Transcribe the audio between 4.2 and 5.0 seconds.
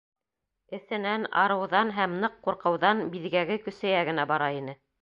бара ине.